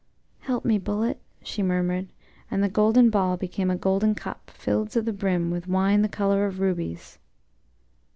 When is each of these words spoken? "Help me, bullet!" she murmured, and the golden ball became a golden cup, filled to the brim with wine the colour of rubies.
"Help 0.39 0.65
me, 0.65 0.79
bullet!" 0.79 1.19
she 1.43 1.61
murmured, 1.61 2.07
and 2.49 2.63
the 2.63 2.69
golden 2.69 3.11
ball 3.11 3.37
became 3.37 3.69
a 3.69 3.75
golden 3.75 4.15
cup, 4.15 4.49
filled 4.49 4.89
to 4.89 4.99
the 5.03 5.13
brim 5.13 5.51
with 5.51 5.67
wine 5.67 6.01
the 6.01 6.09
colour 6.09 6.47
of 6.47 6.59
rubies. 6.59 7.19